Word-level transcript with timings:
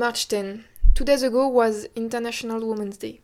March 0.00 0.28
10. 0.28 0.64
Two 0.94 1.04
days 1.04 1.22
ago 1.22 1.46
was 1.46 1.86
International 1.94 2.66
Women's 2.66 2.96
Day. 2.96 3.20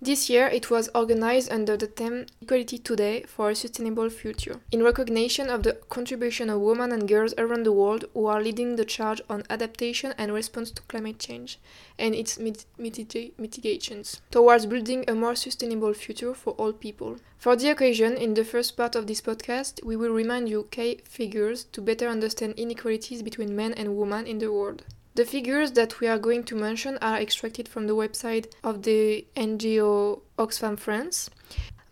This 0.00 0.30
year 0.30 0.46
it 0.46 0.70
was 0.70 0.88
organized 0.94 1.52
under 1.52 1.76
the 1.76 1.86
theme 1.86 2.24
Equality 2.40 2.78
Today 2.78 3.24
for 3.24 3.50
a 3.50 3.54
Sustainable 3.54 4.08
Future, 4.08 4.60
in 4.72 4.82
recognition 4.82 5.50
of 5.50 5.64
the 5.64 5.74
contribution 5.90 6.48
of 6.48 6.62
women 6.62 6.92
and 6.92 7.06
girls 7.06 7.34
around 7.36 7.66
the 7.66 7.72
world 7.72 8.06
who 8.14 8.24
are 8.24 8.42
leading 8.42 8.76
the 8.76 8.86
charge 8.86 9.20
on 9.28 9.42
adaptation 9.50 10.14
and 10.16 10.32
response 10.32 10.70
to 10.70 10.80
climate 10.84 11.18
change 11.18 11.58
and 11.98 12.14
its 12.14 12.38
mit- 12.38 12.64
mitig- 12.80 13.32
mitigations, 13.36 14.22
towards 14.30 14.64
building 14.64 15.04
a 15.06 15.14
more 15.14 15.36
sustainable 15.36 15.92
future 15.92 16.32
for 16.32 16.54
all 16.54 16.72
people. 16.72 17.18
For 17.36 17.54
the 17.54 17.68
occasion, 17.68 18.16
in 18.16 18.32
the 18.32 18.46
first 18.46 18.78
part 18.78 18.96
of 18.96 19.06
this 19.06 19.20
podcast, 19.20 19.84
we 19.84 19.94
will 19.94 20.14
remind 20.14 20.48
you 20.48 20.68
key 20.70 21.02
figures 21.04 21.64
to 21.72 21.82
better 21.82 22.08
understand 22.08 22.54
inequalities 22.56 23.22
between 23.22 23.54
men 23.54 23.74
and 23.74 23.98
women 23.98 24.26
in 24.26 24.38
the 24.38 24.50
world. 24.50 24.84
The 25.16 25.24
figures 25.24 25.70
that 25.72 26.00
we 26.00 26.08
are 26.08 26.18
going 26.18 26.42
to 26.44 26.56
mention 26.56 26.98
are 26.98 27.20
extracted 27.20 27.68
from 27.68 27.86
the 27.86 27.94
website 27.94 28.52
of 28.64 28.82
the 28.82 29.24
NGO 29.36 30.22
Oxfam 30.36 30.76
France. 30.76 31.30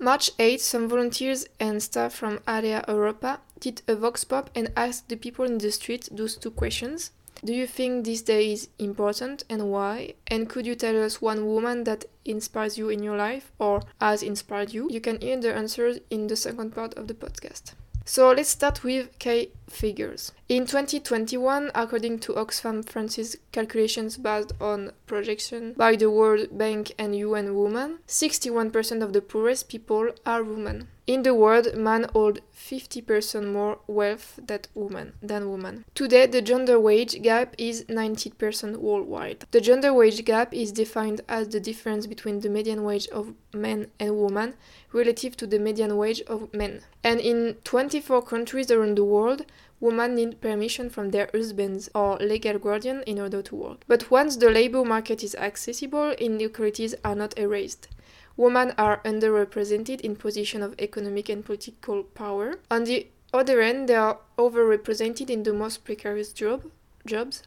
March 0.01 0.33
8, 0.41 0.61
some 0.61 0.89
volunteers 0.89 1.47
and 1.61 1.81
staff 1.81 2.13
from 2.13 2.41
Area 2.49 2.85
Europa 2.89 3.39
did 3.61 3.83
a 3.87 3.95
vox 3.95 4.25
pop 4.25 4.51
and 4.57 4.73
asked 4.77 5.09
the 5.09 5.15
people 5.15 5.45
in 5.45 5.59
the 5.59 5.71
street 5.71 6.09
those 6.11 6.37
two 6.37 6.51
questions. 6.51 7.13
Do 7.45 7.53
you 7.53 7.69
think 7.69 8.05
this 8.05 8.23
day 8.23 8.53
is 8.53 8.69
important 8.81 9.45
and 9.49 9.71
why? 9.71 10.15
And 10.27 10.49
could 10.49 10.67
you 10.67 10.75
tell 10.75 11.01
us 11.01 11.23
one 11.23 11.47
woman 11.47 11.85
that 11.85 12.07
inspires 12.25 12.77
you 12.77 12.89
in 12.89 13.05
your 13.05 13.17
life 13.17 13.53
or 13.61 13.83
has 14.01 14.25
inspired 14.25 14.75
you? 14.75 14.89
You 14.91 15.01
can 15.01 15.21
hear 15.21 15.41
the 15.41 15.55
answers 15.55 16.01
in 16.11 16.27
the 16.27 16.35
second 16.35 16.75
part 16.75 16.95
of 16.95 17.07
the 17.07 17.15
podcast. 17.15 17.75
So 18.05 18.33
let's 18.33 18.49
start 18.49 18.83
with 18.83 19.17
key 19.21 19.53
figures. 19.73 20.33
In 20.49 20.67
2021, 20.67 21.71
according 21.75 22.19
to 22.21 22.35
Oxfam 22.35 22.89
France's 22.89 23.37
calculations 23.53 24.17
based 24.17 24.53
on 24.61 24.93
projection 25.07 25.73
by 25.77 25.97
the 25.97 26.11
World 26.11 26.57
Bank 26.57 26.93
and 26.99 27.17
UN 27.17 27.55
Women, 27.55 27.99
61% 28.07 29.03
of 29.03 29.13
the 29.13 29.23
poorest 29.23 29.69
people 29.69 30.11
are 30.27 30.43
women. 30.43 30.89
In 31.05 31.25
the 31.25 31.35
world, 31.35 31.75
men 31.77 32.07
hold 32.13 32.41
50% 32.55 33.53
more 33.53 33.81
wealth 33.89 34.39
women, 34.75 35.15
than 35.21 35.51
women. 35.51 35.85
Today, 35.97 36.27
the 36.27 36.41
gender 36.41 36.79
wage 36.79 37.21
gap 37.23 37.57
is 37.59 37.85
90% 37.87 38.77
worldwide. 38.77 39.45
The 39.51 39.61
gender 39.61 39.93
wage 39.93 40.25
gap 40.25 40.55
is 40.55 40.71
defined 40.71 41.23
as 41.29 41.49
the 41.49 41.59
difference 41.59 42.07
between 42.07 42.39
the 42.39 42.49
median 42.49 42.85
wage 42.85 43.09
of 43.09 43.35
men 43.53 43.89
and 43.99 44.17
women 44.17 44.55
relative 44.93 45.37
to 45.39 45.47
the 45.47 45.59
median 45.59 45.97
wage 45.97 46.21
of 46.23 46.55
men. 46.55 46.83
And 47.03 47.19
in 47.19 47.57
24 47.65 48.23
countries 48.23 48.71
around 48.71 48.97
the 48.97 49.05
world, 49.05 49.45
women 49.83 50.15
need 50.15 50.41
permission 50.41 50.89
from 50.89 51.11
their 51.11 51.29
husbands 51.35 51.91
or 51.93 52.17
legal 52.19 52.59
guardian 52.59 53.03
in 53.03 53.19
order 53.19 53.43
to 53.43 53.55
work. 53.57 53.79
But 53.89 54.11
once 54.11 54.37
the 54.37 54.49
labor 54.49 54.85
market 54.85 55.25
is 55.25 55.35
accessible, 55.35 56.13
inequalities 56.13 56.95
are 57.05 57.17
not 57.17 57.37
erased. 57.37 57.89
Women 58.37 58.73
are 58.79 59.03
underrepresented 59.05 60.01
in 60.01 60.17
positions 60.17 60.65
of 60.65 60.75
economic 60.79 61.29
and 61.29 61.45
political 61.45 62.05
power. 62.05 62.61
On 62.71 62.85
the 62.85 63.09
other 63.35 63.61
hand, 63.61 63.89
they 63.89 63.97
are 63.97 64.19
overrepresented 64.39 65.29
in 65.29 65.43
the 65.43 65.53
most 65.53 65.85
precarious 65.85 66.33
job, 66.33 66.71
jobs. 67.05 67.43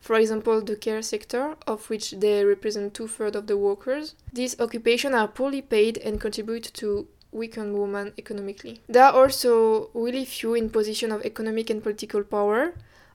For 0.00 0.16
example, 0.16 0.60
the 0.60 0.76
care 0.76 1.02
sector, 1.02 1.54
of 1.66 1.88
which 1.88 2.10
they 2.10 2.44
represent 2.44 2.94
two 2.94 3.08
thirds 3.08 3.36
of 3.36 3.46
the 3.46 3.56
workers. 3.56 4.14
These 4.32 4.58
occupations 4.60 5.14
are 5.14 5.28
poorly 5.28 5.62
paid 5.62 5.98
and 5.98 6.20
contribute 6.20 6.64
to 6.74 7.06
weaken 7.36 7.78
women 7.78 8.12
economically. 8.18 8.80
There 8.88 9.04
are 9.04 9.12
also 9.12 9.90
really 9.94 10.24
few 10.24 10.54
in 10.54 10.70
position 10.70 11.12
of 11.12 11.24
economic 11.24 11.70
and 11.70 11.82
political 11.82 12.24
power. 12.24 12.74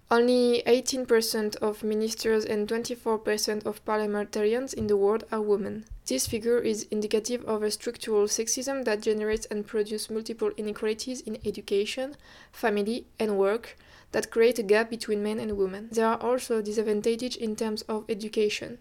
Only 0.10 0.62
18% 0.68 1.56
of 1.58 1.84
ministers 1.84 2.44
and 2.44 2.68
24% 2.68 3.66
of 3.66 3.86
parliamentarians 3.86 4.74
in 4.74 4.88
the 4.88 4.98
world 4.98 5.24
are 5.32 5.42
women. 5.42 5.86
This 6.06 6.28
figure 6.28 6.60
is 6.60 6.84
indicative 6.92 7.46
of 7.46 7.64
a 7.64 7.72
structural 7.72 8.28
sexism 8.28 8.84
that 8.84 9.02
generates 9.02 9.46
and 9.46 9.66
produces 9.66 10.10
multiple 10.10 10.52
inequalities 10.58 11.22
in 11.22 11.38
education, 11.46 12.18
family, 12.52 13.06
and 13.18 13.38
work 13.38 13.78
that 14.12 14.32
create 14.32 14.60
a 14.60 14.64
gap 14.64 14.90
between 14.90 15.24
men 15.24 15.40
and 15.40 15.58
women. 15.58 15.88
There 15.92 16.08
are 16.08 16.20
also 16.20 16.62
disadvantages 16.62 17.38
in 17.38 17.56
terms 17.56 17.82
of 17.84 18.04
education. 18.10 18.80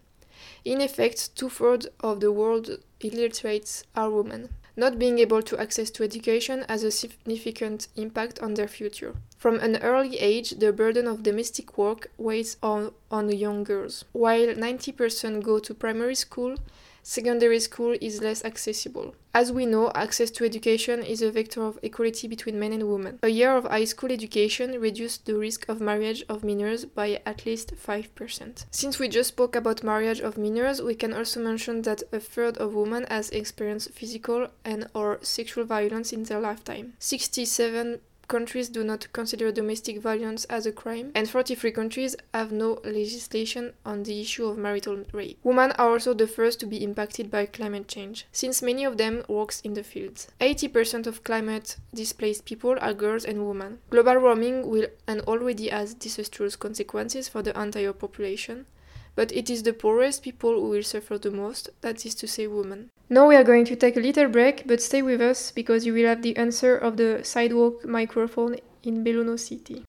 In 0.65 0.81
effect, 0.81 1.35
two 1.35 1.49
thirds 1.49 1.87
of 2.01 2.19
the 2.19 2.31
world 2.31 2.69
illiterates 2.99 3.83
are 3.95 4.09
women. 4.09 4.49
Not 4.75 4.97
being 4.97 5.19
able 5.19 5.41
to 5.41 5.59
access 5.59 5.89
to 5.91 6.03
education 6.03 6.65
has 6.69 6.83
a 6.83 6.91
significant 6.91 7.87
impact 7.95 8.39
on 8.39 8.53
their 8.53 8.67
future. 8.67 9.15
From 9.37 9.59
an 9.59 9.77
early 9.77 10.17
age, 10.17 10.51
the 10.51 10.71
burden 10.71 11.07
of 11.07 11.23
domestic 11.23 11.77
work 11.77 12.11
weighs 12.17 12.57
on, 12.63 12.93
on 13.09 13.29
young 13.29 13.63
girls. 13.63 14.05
While 14.13 14.47
90% 14.47 15.43
go 15.43 15.59
to 15.59 15.73
primary 15.73 16.15
school, 16.15 16.57
secondary 17.03 17.59
school 17.59 17.95
is 18.01 18.21
less 18.21 18.43
accessible. 18.45 19.15
As 19.33 19.51
we 19.51 19.65
know, 19.65 19.91
access 19.95 20.29
to 20.31 20.43
education 20.43 21.01
is 21.01 21.21
a 21.21 21.31
vector 21.31 21.63
of 21.63 21.79
equality 21.81 22.27
between 22.27 22.59
men 22.59 22.73
and 22.73 22.83
women. 22.83 23.19
A 23.23 23.29
year 23.29 23.55
of 23.55 23.63
high 23.63 23.85
school 23.85 24.11
education 24.11 24.79
reduced 24.79 25.25
the 25.25 25.37
risk 25.37 25.69
of 25.69 25.79
marriage 25.79 26.23
of 26.27 26.43
minors 26.43 26.83
by 26.83 27.21
at 27.25 27.45
least 27.45 27.73
5%. 27.75 28.65
Since 28.71 28.99
we 28.99 29.07
just 29.07 29.29
spoke 29.29 29.55
about 29.55 29.83
marriage 29.83 30.19
of 30.19 30.37
minors, 30.37 30.81
we 30.81 30.95
can 30.95 31.13
also 31.13 31.39
mention 31.41 31.83
that 31.83 32.03
a 32.11 32.19
third 32.19 32.57
of 32.57 32.73
women 32.73 33.05
has 33.09 33.29
experienced 33.29 33.91
physical 33.91 34.49
and 34.65 34.87
or 34.93 35.19
sexual 35.21 35.63
violence 35.63 36.11
in 36.11 36.23
their 36.23 36.39
lifetime. 36.39 36.93
67 36.99 38.01
countries 38.31 38.69
do 38.69 38.81
not 38.81 39.11
consider 39.11 39.51
domestic 39.51 39.99
violence 39.99 40.45
as 40.45 40.65
a 40.65 40.71
crime, 40.71 41.11
and 41.13 41.29
43 41.29 41.69
countries 41.73 42.15
have 42.33 42.49
no 42.53 42.79
legislation 42.85 43.73
on 43.85 44.03
the 44.03 44.21
issue 44.21 44.45
of 44.45 44.57
marital 44.57 45.03
rape. 45.11 45.37
Women 45.43 45.73
are 45.73 45.89
also 45.89 46.13
the 46.13 46.27
first 46.27 46.61
to 46.61 46.65
be 46.65 46.81
impacted 46.81 47.29
by 47.29 47.45
climate 47.45 47.89
change, 47.89 48.25
since 48.31 48.61
many 48.61 48.85
of 48.85 48.95
them 48.95 49.23
works 49.27 49.59
in 49.65 49.73
the 49.73 49.83
fields. 49.83 50.29
80% 50.39 51.07
of 51.07 51.25
climate 51.25 51.75
displaced 51.93 52.45
people 52.45 52.77
are 52.79 52.93
girls 52.93 53.25
and 53.25 53.45
women. 53.45 53.79
Global 53.89 54.21
warming 54.21 54.69
will 54.69 54.87
and 55.07 55.19
already 55.21 55.67
has 55.67 55.93
disastrous 55.93 56.55
consequences 56.55 57.27
for 57.27 57.41
the 57.41 57.59
entire 57.61 57.91
population, 57.91 58.65
but 59.13 59.33
it 59.33 59.49
is 59.49 59.63
the 59.63 59.73
poorest 59.73 60.23
people 60.23 60.53
who 60.53 60.69
will 60.69 60.83
suffer 60.83 61.17
the 61.17 61.31
most, 61.31 61.69
that 61.81 62.05
is 62.05 62.15
to 62.15 62.27
say, 62.29 62.47
women. 62.47 62.90
Now 63.11 63.27
we 63.27 63.35
are 63.35 63.43
going 63.43 63.65
to 63.65 63.75
take 63.75 63.97
a 63.97 63.99
little 63.99 64.29
break, 64.29 64.63
but 64.65 64.81
stay 64.81 65.01
with 65.01 65.19
us 65.19 65.51
because 65.51 65.85
you 65.85 65.93
will 65.93 66.07
have 66.07 66.21
the 66.21 66.37
answer 66.37 66.77
of 66.77 66.95
the 66.95 67.19
sidewalk 67.25 67.83
microphone 67.83 68.55
in 68.83 69.03
Belluno 69.03 69.37
City. 69.37 69.83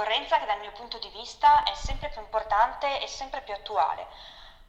Ricorrenza 0.00 0.38
che 0.38 0.46
dal 0.46 0.60
mio 0.60 0.72
punto 0.72 0.96
di 0.96 1.08
vista 1.10 1.62
è 1.62 1.74
sempre 1.74 2.08
più 2.08 2.22
importante 2.22 3.02
e 3.02 3.06
sempre 3.06 3.42
più 3.42 3.52
attuale. 3.52 4.06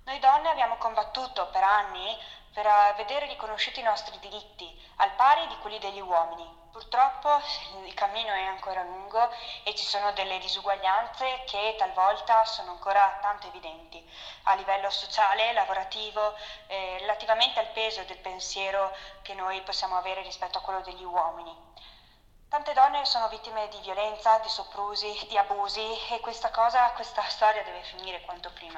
Noi 0.04 0.19
donne 0.19 0.50
abbiamo 0.50 0.75
combattuto 0.75 1.48
per 1.48 1.63
anni 1.63 2.18
per 2.51 2.66
eh, 2.66 2.94
vedere 2.98 3.28
riconosciuti 3.28 3.80
i 3.80 3.83
nostri 3.83 4.19
diritti, 4.19 4.69
al 4.98 5.12
pari 5.12 5.48
di 5.48 5.57
quelli 5.60 5.80
degli 5.80 6.01
uomini. 6.01 6.60
Purtroppo 6.74 7.39
il 7.88 7.94
cammino 7.94 8.33
è 8.33 8.44
ancora 8.44 8.83
lungo 8.83 9.30
e 9.63 9.74
ci 9.74 9.86
sono 9.86 10.12
delle 10.12 10.38
disuguaglianze 10.39 11.44
che 11.45 11.75
talvolta 11.77 12.44
sono 12.44 12.72
ancora 12.72 13.19
tanto 13.22 13.48
evidenti 13.48 14.06
a 14.44 14.56
livello 14.56 14.89
sociale, 14.89 15.54
lavorativo, 15.54 16.36
eh, 16.68 16.98
relativamente 17.00 17.57
al 17.62 17.68
peso 17.68 18.04
del 18.04 18.18
pensiero 18.18 18.94
che 19.22 19.34
noi 19.34 19.62
possiamo 19.62 19.95
avere 19.95 20.24
rispetto 20.24 20.57
a 20.57 20.62
quello 20.62 20.81
degli 20.81 21.06
uomini. 21.06 21.56
Tante 22.51 22.74
donne 22.74 23.06
sono 23.06 23.30
vittime 23.30 23.69
di 23.69 23.80
violenza, 23.80 24.38
di 24.39 24.50
soprusi, 24.50 25.18
di 25.25 25.38
abusi 25.38 25.98
e 26.09 26.19
questa 26.19 26.50
cosa, 26.50 26.92
questa 26.92 27.21
storia 27.21 27.63
deve 27.63 27.81
finire 27.81 28.19
quanto 28.19 28.50
prima. 28.50 28.77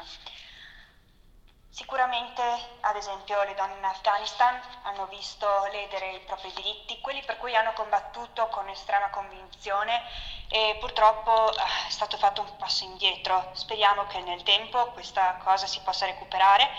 Sicuramente, 1.74 2.44
ad 2.81 2.96
esempio, 2.96 3.42
le 3.42 3.56
donne 3.56 3.75
in 3.78 3.84
Afghanistan 3.84 4.62
hanno 4.84 5.08
visto 5.08 5.48
ledere 5.72 6.12
i 6.12 6.20
propri 6.20 6.54
diritti, 6.54 7.02
quelli 7.02 7.24
per 7.24 7.38
cui 7.38 7.56
hanno 7.56 7.74
combattuto 7.74 8.46
con 8.50 8.70
estrema 8.70 9.10
convinzione 9.10 10.04
e 10.50 10.78
purtroppo 10.80 11.52
eh, 11.52 11.88
è 11.88 11.90
stato 11.90 12.16
fatto 12.18 12.42
un 12.42 12.58
passo 12.58 12.84
indietro. 12.84 13.50
Speriamo 13.54 14.06
che 14.06 14.20
nel 14.20 14.44
tempo 14.44 14.92
questa 14.92 15.38
cosa 15.44 15.66
si 15.66 15.80
possa 15.80 16.06
recuperare 16.06 16.70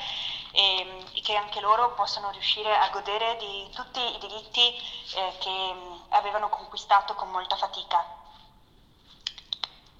e, 0.52 1.05
che 1.25 1.35
anche 1.35 1.58
loro 1.58 1.94
possano 1.94 2.31
riuscire 2.31 2.73
a 2.73 2.88
godere 2.91 3.37
di 3.38 3.69
tutti 3.75 3.99
i 3.99 4.19
diritti 4.19 4.76
eh, 5.17 5.37
che 5.41 5.73
mm, 5.75 6.02
avevano 6.11 6.49
conquistato 6.49 7.14
con 7.14 7.31
molta 7.31 7.56
fatica. 7.56 8.23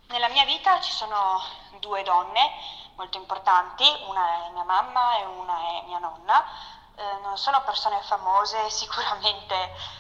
Nella 0.07 0.29
mia 0.29 0.45
vita 0.45 0.81
ci 0.81 0.93
sono 0.93 1.43
due 1.81 2.05
donne 2.05 2.84
molto 2.97 3.19
importanti, 3.19 3.85
una 4.07 4.47
è 4.47 4.51
mia 4.51 4.65
mamma 4.65 5.17
e 5.19 5.25
una 5.25 5.59
è 5.69 5.83
mia 5.87 5.99
nonna. 5.99 6.45
Eh, 6.97 7.19
non 7.23 7.37
sono 7.37 7.63
persone 7.65 8.01
famose, 8.03 8.69
sicuramente 8.71 9.55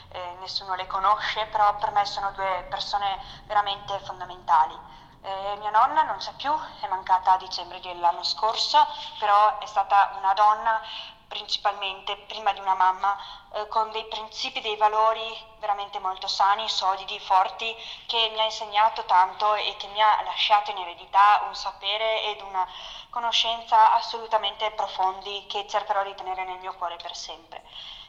eh, 0.08 0.36
nessuno 0.40 0.74
le 0.74 0.86
conosce, 0.86 1.46
però 1.46 1.74
per 1.76 1.90
me 1.90 2.04
sono 2.04 2.30
due 2.32 2.66
persone 2.68 3.18
veramente 3.46 3.98
fondamentali. 4.00 4.76
Eh, 5.22 5.56
mia 5.58 5.70
nonna 5.70 6.02
non 6.02 6.18
c'è 6.18 6.32
più, 6.34 6.52
è 6.80 6.86
mancata 6.88 7.32
a 7.32 7.36
dicembre 7.38 7.80
dell'anno 7.80 8.22
scorso, 8.22 8.86
però 9.18 9.58
è 9.58 9.66
stata 9.66 10.12
una 10.18 10.34
donna 10.34 10.80
principalmente 11.34 12.16
prima 12.28 12.52
di 12.52 12.60
una 12.60 12.74
mamma 12.74 13.16
eh, 13.52 13.66
con 13.66 13.90
dei 13.90 14.04
principi, 14.04 14.60
dei 14.60 14.76
valori 14.76 15.36
veramente 15.56 15.98
molto 15.98 16.28
sani, 16.28 16.68
solidi, 16.68 17.18
forti, 17.18 17.76
che 18.06 18.30
mi 18.32 18.38
ha 18.40 18.44
insegnato 18.44 19.04
tanto 19.04 19.54
e 19.54 19.74
che 19.76 19.88
mi 19.88 20.00
ha 20.00 20.22
lasciato 20.22 20.70
in 20.70 20.78
eredità 20.78 21.40
un 21.46 21.54
sapere 21.54 22.22
ed 22.22 22.40
una 22.40 22.66
conoscenza 23.10 23.92
assolutamente 23.92 24.70
profondi 24.70 25.44
che 25.48 25.66
cercherò 25.66 26.04
di 26.04 26.14
tenere 26.14 26.44
nel 26.44 26.58
mio 26.58 26.74
cuore 26.74 26.96
per 26.96 27.16
sempre. 27.16 27.62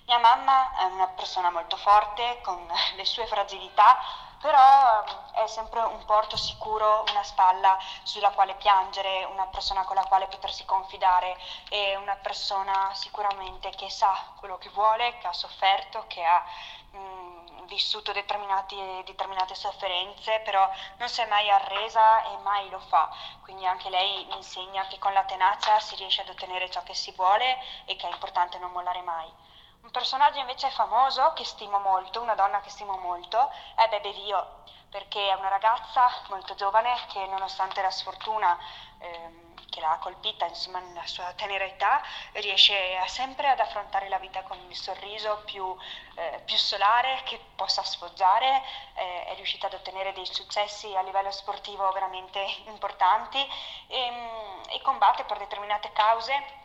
Mia 0.07 0.19
mamma 0.19 0.71
è 0.75 0.83
una 0.83 1.07
persona 1.07 1.49
molto 1.49 1.77
forte, 1.77 2.39
con 2.43 2.63
le 2.95 3.05
sue 3.05 3.25
fragilità, 3.25 3.97
però 4.39 5.03
ehm, 5.03 5.31
è 5.43 5.47
sempre 5.47 5.81
un 5.81 6.05
porto 6.05 6.37
sicuro, 6.37 7.03
una 7.09 7.23
spalla 7.23 7.75
sulla 8.03 8.29
quale 8.29 8.53
piangere, 8.53 9.23
una 9.23 9.47
persona 9.47 9.83
con 9.83 9.95
la 9.95 10.03
quale 10.03 10.27
potersi 10.27 10.63
confidare 10.63 11.35
e 11.69 11.95
una 11.95 12.15
persona 12.17 12.91
sicuramente 12.93 13.71
che 13.71 13.89
sa 13.89 14.15
quello 14.35 14.59
che 14.59 14.69
vuole, 14.69 15.17
che 15.17 15.25
ha 15.25 15.33
sofferto, 15.33 16.05
che 16.07 16.23
ha 16.23 16.43
mh, 16.91 16.97
mm, 16.97 17.65
vissuto 17.65 18.11
determinate 18.11 19.55
sofferenze, 19.55 20.39
però 20.41 20.69
non 20.97 21.09
si 21.09 21.21
è 21.21 21.25
mai 21.25 21.49
arresa 21.49 22.23
e 22.25 22.37
mai 22.43 22.69
lo 22.69 22.79
fa. 22.79 23.09
Quindi 23.41 23.65
anche 23.65 23.89
lei 23.89 24.23
mi 24.25 24.35
insegna 24.35 24.85
che 24.85 24.99
con 24.99 25.13
la 25.13 25.23
tenacia 25.23 25.79
si 25.79 25.95
riesce 25.95 26.21
ad 26.21 26.29
ottenere 26.29 26.69
ciò 26.69 26.83
che 26.83 26.93
si 26.93 27.11
vuole 27.13 27.57
e 27.85 27.95
che 27.95 28.07
è 28.07 28.11
importante 28.11 28.59
non 28.59 28.71
mollare 28.71 29.01
mai. 29.01 29.44
Un 29.85 29.91
personaggio 29.91 30.39
invece 30.39 30.71
famoso 30.71 31.31
che 31.33 31.45
stimo 31.45 31.77
molto, 31.77 32.19
una 32.19 32.33
donna 32.33 32.59
che 32.59 32.71
stimo 32.71 32.97
molto, 32.97 33.51
è 33.75 33.87
Bebe 33.87 34.13
Vio, 34.13 34.63
perché 34.89 35.29
è 35.29 35.33
una 35.35 35.47
ragazza 35.47 36.09
molto 36.29 36.55
giovane 36.55 36.91
che 37.09 37.23
nonostante 37.27 37.83
la 37.83 37.91
sfortuna 37.91 38.57
ehm, 38.97 39.53
che 39.69 39.81
l'ha 39.81 39.95
colpita 40.01 40.47
insomma, 40.47 40.79
nella 40.79 41.05
sua 41.05 41.31
tenera 41.33 41.65
età, 41.65 42.01
riesce 42.31 42.73
sempre 43.05 43.47
ad 43.47 43.59
affrontare 43.59 44.09
la 44.09 44.17
vita 44.17 44.41
con 44.41 44.57
il 44.67 44.75
sorriso 44.75 45.43
più, 45.45 45.77
eh, 46.15 46.41
più 46.43 46.57
solare 46.57 47.21
che 47.23 47.39
possa 47.55 47.83
sfoggiare, 47.83 48.63
eh, 48.95 49.25
è 49.25 49.35
riuscita 49.35 49.67
ad 49.67 49.73
ottenere 49.73 50.13
dei 50.13 50.25
successi 50.25 50.95
a 50.95 51.01
livello 51.03 51.29
sportivo 51.29 51.91
veramente 51.91 52.39
importanti 52.65 53.37
e, 53.85 53.99
ehm, 53.99 54.61
e 54.67 54.81
combatte 54.81 55.25
per 55.25 55.37
determinate 55.37 55.91
cause 55.93 56.63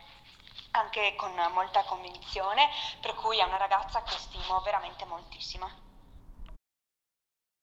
anche 0.71 1.15
con 1.17 1.31
molta 1.53 1.83
convinzione, 1.83 2.67
per 3.01 3.13
cui 3.15 3.39
è 3.39 3.43
una 3.43 3.57
ragazza 3.57 4.01
che 4.03 4.15
stimo 4.17 4.61
veramente 4.63 5.05
moltissimo. 5.05 5.69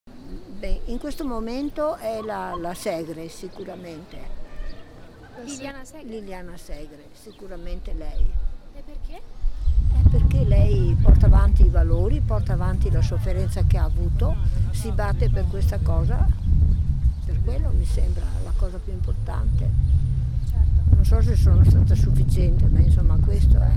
Beh, 0.05 0.83
in 0.87 0.99
questo 0.99 1.25
momento 1.25 1.97
è 1.97 2.21
la, 2.21 2.55
la 2.57 2.75
Segre 2.75 3.29
sicuramente. 3.29 4.47
Liliana 5.43 5.85
Segre? 5.85 6.09
Liliana 6.09 6.57
Segre, 6.57 7.11
sicuramente 7.13 7.93
lei. 7.93 8.31
E 8.75 8.83
perché? 8.83 9.17
È 9.17 10.09
perché 10.11 10.45
lei 10.45 10.97
porta 11.01 11.27
avanti 11.27 11.65
i 11.65 11.71
valori, 11.71 12.21
porta 12.21 12.55
avanti 12.55 12.91
la 12.91 13.03
sofferenza 13.03 13.63
che 13.63 13.79
ha 13.79 13.85
avuto, 13.85 14.37
si 14.73 14.91
batte 14.91 15.31
per 15.31 15.47
questa 15.47 15.79
cosa, 15.79 16.27
per 17.25 17.41
quello 17.45 17.71
mi 17.71 17.85
sembra 17.85 18.25
la 18.43 18.53
cosa 18.57 18.79
più 18.79 18.93
importante 18.93 20.08
non 20.99 21.05
so 21.05 21.23
se 21.23 21.37
sono 21.37 21.63
stata 21.63 21.95
sufficiente, 21.95 22.67
ma 22.67 22.81
insomma 22.81 23.17
questo 23.25 23.57
è, 23.57 23.71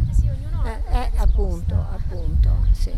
è, 0.64 0.82
è 0.90 1.12
appunto, 1.18 1.76
appunto, 1.76 2.50
sì. 2.72 2.92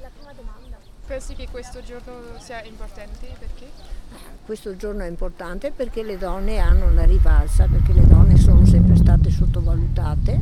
la 0.00 0.08
prima 0.12 0.32
domanda. 0.34 0.76
Pensi 1.06 1.34
che 1.34 1.46
questo 1.48 1.80
giorno 1.84 2.14
sia 2.40 2.60
importante? 2.64 3.28
Perché? 3.38 3.66
Questo 4.44 4.74
giorno 4.74 5.04
è 5.04 5.06
importante 5.06 5.70
perché 5.70 6.02
le 6.02 6.18
donne 6.18 6.58
hanno 6.58 6.86
una 6.86 7.04
rivalsa, 7.04 7.68
perché 7.68 7.92
le 7.92 8.04
donne 8.04 8.36
sono 8.36 8.66
sempre 8.66 8.96
state 8.96 9.30
sottovalutate 9.30 10.40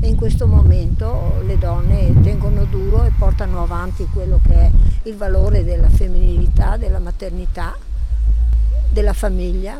e 0.00 0.08
in 0.08 0.16
questo 0.16 0.46
momento 0.46 1.42
le 1.44 1.58
donne 1.58 2.18
tengono 2.22 2.64
duro 2.64 3.04
e 3.04 3.12
portano 3.18 3.62
avanti 3.62 4.06
quello 4.06 4.40
che 4.42 4.54
è 4.54 4.70
il 5.02 5.16
valore 5.16 5.64
della 5.64 5.90
femminilità, 5.90 6.78
della 6.78 6.98
maternità, 6.98 7.76
della 8.90 9.12
famiglia, 9.12 9.78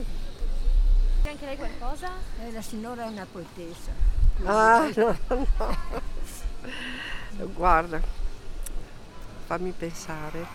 anche 1.27 1.45
lei 1.45 1.57
qualcosa? 1.57 2.11
Eh, 2.43 2.53
la 2.53 2.63
signora 2.63 3.05
è 3.05 3.09
una 3.09 3.27
poetessa. 3.31 3.91
Ah, 4.45 4.89
no, 4.95 5.19
no. 5.29 5.47
Guarda, 7.55 8.01
fammi 9.47 9.73
pensare. 9.77 10.47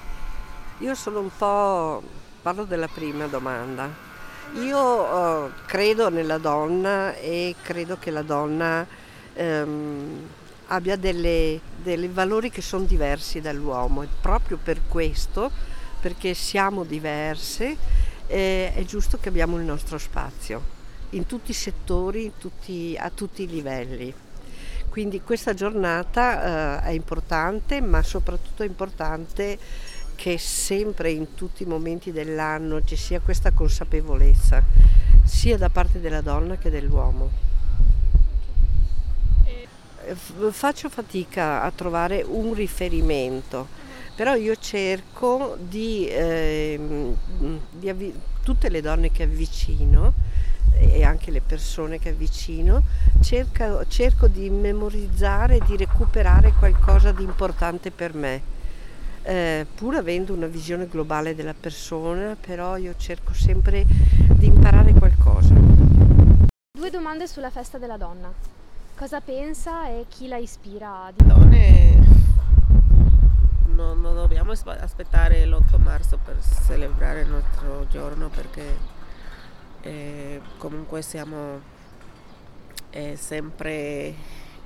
Io 0.80 0.96
sono 0.96 1.20
un 1.20 1.30
po'... 1.36 2.02
parlo 2.42 2.64
della 2.64 2.88
prima 2.88 3.28
domanda. 3.28 3.90
Io 4.56 4.80
uh, 4.80 5.52
credo 5.66 6.10
nella 6.10 6.38
donna 6.38 7.16
e 7.16 7.56
credo 7.62 7.98
che 7.98 8.12
la 8.12 8.22
donna 8.22 8.86
um, 9.36 10.28
abbia 10.68 10.96
dei 10.96 11.60
valori 12.12 12.50
che 12.50 12.62
sono 12.62 12.84
diversi 12.84 13.42
dall'uomo 13.42 14.04
e 14.04 14.08
proprio 14.22 14.60
per 14.62 14.82
questo, 14.88 15.50
perché 16.00 16.34
siamo 16.34 16.84
diverse, 16.84 17.78
eh, 18.28 18.74
è 18.74 18.84
giusto 18.86 19.18
che 19.20 19.30
abbiamo 19.30 19.58
il 19.58 19.64
nostro 19.64 19.98
spazio 19.98 20.82
in 21.12 21.26
tutti 21.26 21.52
i 21.52 21.54
settori, 21.54 22.34
tutti, 22.38 22.96
a 22.98 23.10
tutti 23.10 23.44
i 23.44 23.48
livelli. 23.48 24.14
Quindi 24.90 25.22
questa 25.22 25.54
giornata 25.54 26.82
eh, 26.84 26.90
è 26.90 26.92
importante, 26.92 27.82
ma 27.82 28.04
soprattutto 28.04 28.64
è 28.64 28.66
importante 28.66 29.58
che 30.16 30.38
sempre 30.38 31.12
in 31.12 31.34
tutti 31.34 31.64
i 31.64 31.66
momenti 31.66 32.12
dell'anno 32.12 32.84
ci 32.84 32.96
sia 32.96 33.20
questa 33.20 33.52
consapevolezza, 33.52 34.64
sia 35.24 35.58
da 35.58 35.70
parte 35.70 36.00
della 36.00 36.22
donna 36.22 36.58
che 36.58 36.70
dell'uomo. 36.70 37.32
Eh, 39.46 40.16
faccio 40.52 40.90
fatica 40.90 41.64
a 41.64 41.72
trovare 41.72 42.24
un 42.26 42.54
riferimento, 42.54 43.68
però 44.16 44.36
io 44.36 44.56
cerco 44.56 45.58
di, 45.60 46.08
eh, 46.08 46.80
di 47.72 47.90
avvi- 47.90 48.14
tutte 48.44 48.70
le 48.70 48.82
donne 48.82 49.12
che 49.12 49.24
avvicino, 49.24 50.14
e 50.76 51.04
anche 51.04 51.32
le 51.32 51.42
persone 51.42 52.00
che 52.00 52.10
avvicino, 52.10 52.84
cerco, 53.22 53.86
cerco 53.88 54.28
di 54.28 54.50
memorizzare, 54.50 55.60
di 55.66 55.78
recuperare 55.78 56.54
qualcosa 56.58 57.12
di 57.12 57.24
importante 57.24 57.92
per 57.92 58.14
me. 58.14 58.42
Eh, 59.22 59.66
pur 59.74 59.96
avendo 59.96 60.34
una 60.34 60.48
visione 60.48 60.88
globale 60.88 61.34
della 61.34 61.54
persona, 61.58 62.36
però 62.40 62.76
io 62.76 62.94
cerco 62.98 63.34
sempre 63.34 63.86
di 63.86 64.48
imparare 64.48 64.94
qualcosa. 64.94 65.54
Due 66.78 66.90
domande 66.90 67.28
sulla 67.28 67.50
festa 67.50 67.78
della 67.78 67.98
donna. 67.98 68.32
Cosa 68.96 69.22
pensa 69.22 69.88
e 69.88 70.06
chi 70.10 70.28
la 70.28 70.38
ispira? 70.38 71.12
Di... 71.16 71.26
Donne 71.26 72.23
non, 73.84 74.02
non 74.02 74.16
dobbiamo 74.16 74.52
aspettare 74.52 75.46
l'8 75.46 75.82
marzo 75.82 76.18
per 76.18 76.38
celebrare 76.66 77.22
il 77.22 77.30
nostro 77.30 77.86
giorno 77.88 78.30
perché 78.30 78.78
eh, 79.82 80.42
comunque 80.58 81.02
siamo 81.02 81.60
eh, 82.92 83.16
sempre 83.18 84.16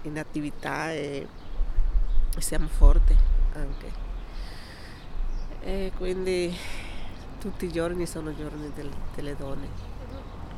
in 0.03 0.19
attività 0.19 0.91
e, 0.91 1.27
e 2.36 2.41
siamo 2.41 2.67
forti 2.67 3.15
anche. 3.53 4.05
E 5.62 5.91
quindi 5.97 6.55
tutti 7.39 7.65
i 7.65 7.71
giorni 7.71 8.05
sono 8.05 8.36
giorni 8.36 8.71
del, 8.74 8.91
delle 9.15 9.36
donne. 9.36 9.67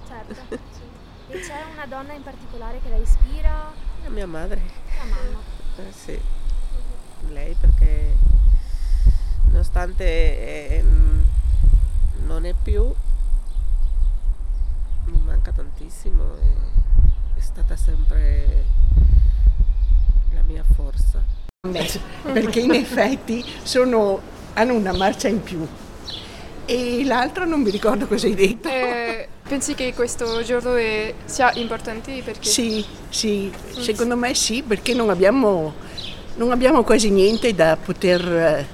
Certo, 0.05 0.33
sì. 0.71 0.87
E 1.29 1.39
c'è 1.39 1.63
una 1.73 1.85
donna 1.85 2.13
in 2.13 2.23
particolare 2.23 2.79
che 2.81 2.89
la 2.89 2.97
ispira? 2.97 3.71
La 4.03 4.09
mia 4.09 4.27
madre. 4.27 4.61
La 4.97 5.05
mamma. 5.05 5.39
Eh, 5.77 5.91
sì, 5.91 6.19
lei 7.29 7.53
perché 7.53 8.17
nonostante 9.59 10.05
eh, 10.05 10.83
non 12.25 12.45
è 12.45 12.53
più, 12.63 12.89
mi 15.05 15.21
manca 15.25 15.51
tantissimo 15.51 16.23
e 16.23 17.39
è 17.39 17.41
stata 17.41 17.75
sempre 17.75 18.63
la 20.33 20.41
mia 20.43 20.63
forza. 20.73 21.21
Perché 22.31 22.61
in 22.61 22.71
effetti 22.71 23.43
sono, 23.63 24.21
hanno 24.53 24.75
una 24.75 24.93
marcia 24.93 25.27
in 25.27 25.43
più. 25.43 25.67
E 26.65 27.03
l'altro 27.03 27.45
non 27.45 27.61
mi 27.61 27.69
ricordo 27.69 28.07
cosa 28.07 28.27
hai 28.27 28.35
detto. 28.35 28.69
Eh, 28.69 29.27
pensi 29.45 29.73
che 29.75 29.93
questo 29.93 30.41
giorno 30.41 30.75
è- 30.75 31.13
sia 31.25 31.51
importante 31.55 32.21
perché? 32.23 32.47
Sì, 32.47 32.85
sì, 33.09 33.51
secondo 33.77 34.15
me 34.15 34.33
sì, 34.33 34.63
perché 34.63 34.93
non 34.93 35.09
abbiamo, 35.09 35.73
non 36.35 36.51
abbiamo 36.51 36.83
quasi 36.83 37.09
niente 37.09 37.53
da 37.53 37.75
poter, 37.75 38.65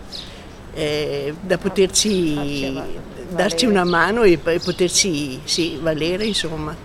eh, 0.75 1.33
da 1.41 1.57
poterci 1.57 2.73
darci 3.29 3.65
una 3.65 3.83
mano 3.83 4.23
e, 4.23 4.39
e 4.43 4.59
poterci 4.59 5.41
sì, 5.43 5.77
valere, 5.81 6.25
insomma. 6.25 6.75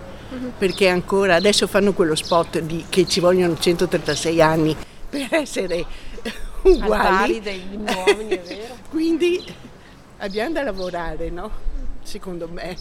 Perché 0.57 0.87
ancora 0.87 1.35
adesso 1.35 1.67
fanno 1.67 1.93
quello 1.93 2.15
spot 2.15 2.59
di, 2.59 2.85
che 2.89 3.05
ci 3.07 3.19
vogliono 3.19 3.57
136 3.57 4.41
anni 4.41 4.75
per 5.09 5.27
essere 5.31 5.85
Al 6.63 6.71
uguali. 6.71 7.41
degli 7.41 7.75
uomini, 7.75 8.29
è 8.29 8.41
vero. 8.47 8.77
Quindi 8.89 9.43
abbiamo 10.17 10.53
da 10.53 10.63
lavorare, 10.63 11.29
no? 11.29 11.51
Secondo 12.01 12.47
me. 12.47 12.77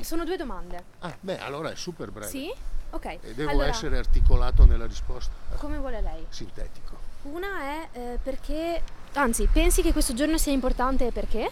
Sono 0.00 0.24
due 0.24 0.36
domande. 0.36 0.82
Ah, 1.00 1.16
beh, 1.18 1.38
allora 1.38 1.72
è 1.72 1.76
super 1.76 2.10
breve. 2.10 2.30
Sì? 2.30 2.52
Ok. 2.90 3.04
E 3.04 3.18
devo 3.34 3.50
allora, 3.50 3.66
essere 3.66 3.98
articolato 3.98 4.64
nella 4.64 4.86
risposta. 4.86 5.32
come 5.56 5.78
vuole 5.78 6.00
lei? 6.00 6.24
Sintetico. 6.28 6.96
Una 7.22 7.62
è 7.62 7.88
eh, 7.92 8.18
perché, 8.22 8.80
anzi, 9.16 9.48
pensi 9.50 9.82
che 9.82 9.92
questo 9.92 10.14
giorno 10.14 10.38
sia 10.38 10.52
importante 10.52 11.10
perché? 11.12 11.50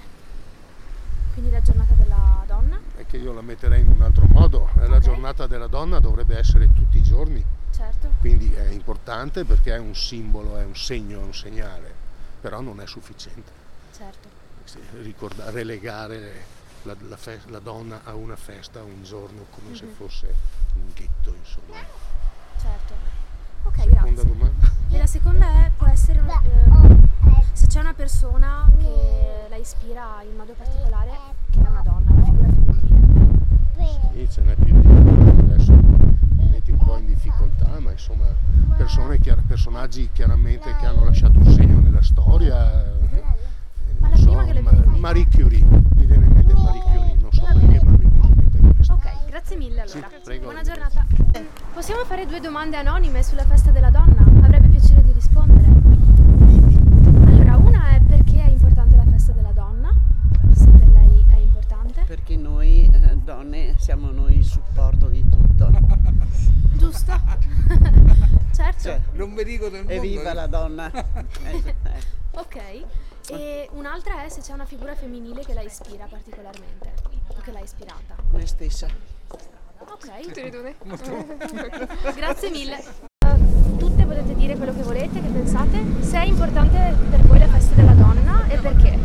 Quindi 1.33 1.51
la 1.51 1.63
giornata 1.63 1.95
della 1.95 2.45
donna? 2.47 2.79
È 2.97 3.07
che 3.07 3.17
io 3.17 3.33
la 3.33 3.41
metterei 3.43 3.81
in 3.81 3.89
un 3.89 4.03
altro 4.03 4.27
modo. 4.29 4.69
Eh, 4.81 4.87
La 4.89 4.97
Ok. 4.97 5.03
giornata 5.03 5.47
della 5.47 5.67
donna 5.67 5.99
dovrebbe 5.99 6.39
essere 6.39 6.73
tutti 6.73 6.99
i 6.99 7.03
giorni, 7.03 7.45
Certo. 7.75 8.11
quindi 8.21 8.53
è 8.53 8.69
importante 8.69 9.45
perché 9.45 9.75
è 9.75 9.79
un 9.79 9.95
simbolo, 9.97 10.57
è 10.57 10.65
un 10.65 10.77
segno, 10.77 11.21
è 11.21 11.25
un 11.25 11.35
segnale, 11.35 11.93
però 12.41 12.61
non 12.61 12.81
è 12.81 12.87
sufficiente. 12.87 13.51
Certo. 13.97 14.29
Ricorda- 15.03 15.51
relegare 15.51 16.53
la, 16.83 16.95
la 17.09 17.17
fe- 17.17 17.41
la 17.47 17.59
donna 17.59 18.01
a 18.05 18.15
una 18.15 18.37
festa, 18.37 18.81
a 18.81 18.83
un 18.83 19.03
giorno, 19.03 19.47
come 19.51 19.75
se 19.75 19.85
Mhm. 19.87 19.93
fosse 19.95 20.35
un 20.77 20.91
ghetto, 20.95 21.35
insomma. 21.35 21.77
Certo. 22.61 22.95
Ok, 23.65 23.77
Seconda 23.77 24.01
grazie. 24.11 24.25
domanda. 24.25 24.71
E 24.91 24.99
la 24.99 25.07
seconda 25.07 25.47
è, 25.65 25.71
può 25.77 25.87
essere 25.87 26.21
un- 26.21 26.29
se 26.29 26.41
c'è 26.51 26.84
una 27.95 28.03
persona 28.03 28.69
che 28.77 29.47
la 29.49 29.55
ispira 29.57 30.21
in 30.29 30.37
modo 30.37 30.53
particolare, 30.59 31.13
che 31.51 31.59
è 31.63 31.69
una 31.69 31.83
donna, 31.83 32.11
una 32.11 32.25
figura 32.25 32.49
femminile. 32.49 34.09
Sì, 34.13 34.29
ce 34.31 34.41
n'è 34.43 34.55
più 34.57 34.81
di 34.81 34.87
una, 34.87 35.31
adesso 35.31 35.73
mi 35.73 36.49
metti 36.51 36.73
un 36.73 36.79
po' 36.79 36.97
in 36.97 37.07
difficoltà, 37.07 37.79
ma 37.79 37.93
insomma 37.93 38.25
persone 38.77 39.21
chiar- 39.21 39.43
personaggi 39.47 40.11
chiaramente 40.13 40.75
che 40.77 40.87
hanno 40.87 41.05
lasciato 41.05 41.39
un 41.39 41.47
segno 41.53 41.79
nella 41.79 42.03
storia. 42.03 42.85
eh, 42.85 43.23
Ma 44.01 44.09
la 44.09 44.17
non 44.17 44.25
prima 44.25 44.45
che 44.45 44.53
le 44.55 44.61
Ma- 44.61 44.71
viene 44.71 44.85
in 44.85 44.91
mente? 44.91 45.01
Marie 45.01 45.29
Curie, 45.29 45.65
mi 45.65 46.07
viene 46.07 46.27
in 46.27 46.33
mente 46.33 46.53
Marie 46.55 46.81
Curie, 46.81 47.15
non 47.21 47.33
so 47.33 47.43
perché 47.45 47.85
ma 47.85 47.91
mi 47.93 47.97
viene 47.99 48.27
in 48.27 48.33
mente 48.35 48.59
questo. 48.75 48.93
Ok, 48.95 49.27
grazie 49.29 49.57
mille 49.57 49.81
allora. 49.83 50.09
Sì, 50.11 50.21
prego. 50.25 50.45
Buona 50.47 50.63
giornata. 50.63 51.07
Possiamo 51.73 52.05
fare 52.05 52.27
due 52.27 52.41
domande 52.41 52.77
anonime 52.77 53.23
sulla 53.23 53.45
festa 53.45 53.71
della 53.71 53.91
donna? 53.91 54.25
Avrebbe 54.43 54.67
piacere 54.69 55.03
di 55.05 55.13
rispondere. 55.13 55.73
Allora, 57.27 57.57
una 57.57 57.89
è 57.91 58.01
perché 58.01 58.43
è 58.43 58.49
importante 58.49 58.97
la 58.97 59.05
festa 59.05 59.33
della 59.33 59.51
donna? 59.53 59.93
Se 60.55 60.67
per 60.71 60.89
lei 60.89 61.25
è 61.29 61.37
importante. 61.37 62.03
Perché 62.07 62.37
noi 62.37 62.89
eh, 62.93 63.17
donne 63.17 63.75
siamo 63.79 64.11
noi 64.11 64.33
il 64.45 64.51
supporto 64.51 65.09
di 65.09 65.25
tutto. 65.29 65.71
Giusto? 66.77 67.13
certo. 68.55 68.83
Cioè, 68.83 69.01
Non 69.13 69.31
mi 69.31 69.43
dico 69.43 69.69
del 69.69 69.85
mondo. 69.85 69.93
evviva 69.93 70.31
eh. 70.31 70.35
la 70.35 70.47
donna! 70.47 70.91
Eh, 71.45 71.63
eh. 71.67 72.13
Ok. 72.33 72.57
E 73.31 73.69
un'altra 73.73 74.25
è 74.25 74.29
se 74.29 74.41
c'è 74.43 74.53
una 74.53 74.67
figura 74.67 74.95
femminile 74.95 75.43
che 75.45 75.55
la 75.55 75.63
ispira 75.63 76.07
particolarmente. 76.07 76.93
O 77.29 77.41
che 77.43 77.53
l'ha 77.53 77.61
ispirata. 77.61 78.17
Me 78.31 78.47
stessa. 78.47 78.87
Ok. 79.79 80.21
Tutte 80.21 80.45
e 80.45 80.51
due? 80.51 80.75
Grazie 82.15 82.51
mille. 82.51 82.79
Eh, 82.79 83.79
Tutte 83.79 84.05
potete 84.05 84.35
dire 84.35 84.57
quello 84.57 84.75
che 84.75 84.83
volete, 84.83 85.23
che 85.23 85.29
pensate. 85.29 85.83
Se 86.01 86.19
è 86.19 86.25
importante 86.25 86.95
per 87.11 87.23
voi 87.23 87.39
la 87.39 87.49
festa 87.49 87.75
della 87.75 87.93
donna 87.93 88.47
e 88.49 88.59
perché? 88.59 88.99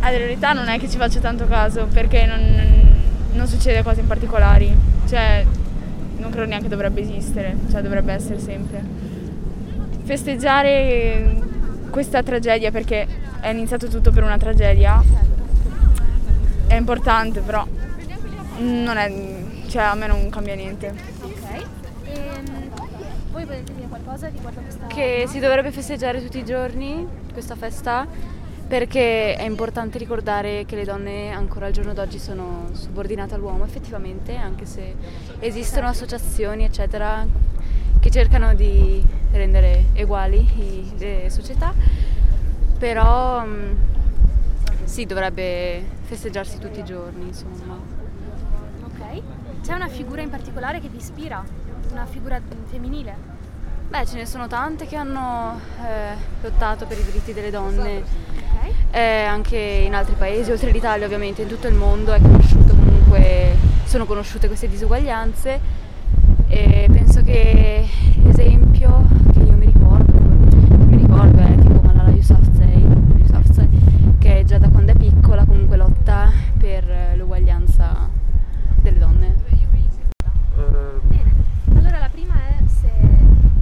Allora, 0.00 0.22
in 0.22 0.28
realtà 0.28 0.52
non 0.52 0.68
è 0.68 0.78
che 0.78 0.88
ci 0.88 0.96
faccio 0.98 1.18
tanto 1.20 1.46
caso 1.46 1.86
perché 1.86 2.24
non, 2.26 2.87
non 3.32 3.46
succede 3.46 3.82
cose 3.82 4.00
in 4.00 4.06
particolari, 4.06 4.74
cioè 5.06 5.44
non 6.18 6.30
credo 6.30 6.46
neanche 6.46 6.68
dovrebbe 6.68 7.00
esistere, 7.00 7.56
cioè 7.70 7.82
dovrebbe 7.82 8.12
essere 8.12 8.38
sempre. 8.38 8.82
Festeggiare 10.04 11.40
questa 11.90 12.22
tragedia 12.22 12.70
perché 12.70 13.06
è 13.40 13.48
iniziato 13.48 13.88
tutto 13.88 14.10
per 14.10 14.22
una 14.22 14.36
tragedia 14.36 15.02
è 16.66 16.74
importante 16.74 17.40
però 17.40 17.66
non 18.58 18.96
è, 18.96 19.12
cioè 19.68 19.82
a 19.82 19.94
me 19.94 20.06
non 20.06 20.28
cambia 20.28 20.54
niente. 20.54 20.94
Ok. 21.22 21.64
Ehm, 22.04 22.70
voi 23.30 23.44
volete 23.44 23.72
dire 23.72 23.86
qualcosa 23.88 24.28
riguardo 24.28 24.60
a 24.60 24.62
questa 24.62 24.86
Che 24.86 25.24
si 25.28 25.38
dovrebbe 25.38 25.70
festeggiare 25.70 26.22
tutti 26.22 26.38
i 26.38 26.44
giorni 26.44 27.06
questa 27.32 27.54
festa 27.54 28.06
perché 28.68 29.34
è 29.34 29.44
importante 29.44 29.96
ricordare 29.96 30.66
che 30.66 30.76
le 30.76 30.84
donne 30.84 31.32
ancora 31.32 31.66
al 31.66 31.72
giorno 31.72 31.94
d'oggi 31.94 32.18
sono 32.18 32.68
subordinate 32.72 33.34
all'uomo 33.34 33.64
effettivamente, 33.64 34.36
anche 34.36 34.66
se 34.66 34.94
esistono 35.38 35.88
associazioni 35.88 36.64
eccetera 36.64 37.26
che 37.98 38.10
cercano 38.10 38.54
di 38.54 39.02
rendere 39.32 39.86
uguali 39.96 40.92
le 40.98 41.30
società, 41.30 41.72
però 42.78 43.42
mm, 43.44 43.72
sì, 44.84 45.06
dovrebbe 45.06 45.82
festeggiarsi 46.02 46.58
tutti 46.58 46.80
i 46.80 46.84
giorni, 46.84 47.28
insomma. 47.28 47.76
Ok. 48.84 49.22
C'è 49.62 49.72
una 49.72 49.88
figura 49.88 50.20
in 50.20 50.28
particolare 50.30 50.80
che 50.80 50.88
vi 50.88 50.98
ispira? 50.98 51.42
Una 51.90 52.04
figura 52.04 52.40
femminile? 52.66 53.36
Beh, 53.88 54.04
ce 54.04 54.16
ne 54.16 54.26
sono 54.26 54.46
tante 54.46 54.86
che 54.86 54.96
hanno 54.96 55.58
eh, 55.82 56.14
lottato 56.42 56.84
per 56.84 56.98
i 56.98 57.04
diritti 57.04 57.32
delle 57.32 57.50
donne. 57.50 58.02
Eh, 58.90 59.22
anche 59.24 59.56
in 59.56 59.94
altri 59.94 60.14
paesi, 60.16 60.50
oltre 60.50 60.70
l'Italia 60.70 61.06
ovviamente, 61.06 61.42
in 61.42 61.48
tutto 61.48 61.66
il 61.68 61.74
mondo 61.74 62.16
comunque, 62.66 63.56
sono 63.84 64.04
conosciute 64.04 64.46
queste 64.46 64.68
disuguaglianze. 64.68 65.86
E 66.48 66.88
penso 66.90 67.22
che 67.22 67.86
l'esempio 68.22 69.06
io 69.34 69.52
mi 69.56 69.66
ricordo, 69.66 70.12
che 70.12 70.84
mi 70.84 70.96
ricordo 70.96 71.40
è 71.42 71.54
tipo 71.56 71.80
Malala 71.82 72.10
Yousafzai, 72.10 72.86
Yousafzai, 73.18 73.68
che 74.18 74.44
già 74.46 74.58
da 74.58 74.68
quando 74.68 74.92
è 74.92 74.96
piccola 74.96 75.44
comunque 75.44 75.76
lotta 75.76 76.30
per 76.58 76.88
eh, 76.88 77.16
l'uguaglianza 77.16 78.08
delle 78.80 78.98
donne. 78.98 79.36
Bene. 81.02 81.32
Allora 81.76 81.98
la 81.98 82.08
prima 82.10 82.34
è 82.34 82.56
se 82.66 82.90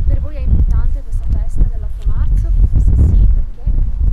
per 0.07 0.21
voi 0.21 0.37
è 0.37 0.41
importante 0.41 1.03
questa 1.03 1.25
festa 1.31 1.63
dell'8 1.63 2.07
marzo, 2.07 2.51
se 2.79 3.03
sì, 3.07 3.27
perché? 3.33 3.71